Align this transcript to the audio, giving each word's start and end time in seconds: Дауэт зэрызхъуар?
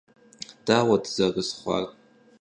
Дауэт 0.65 1.03
зэрызхъуар? 1.13 1.85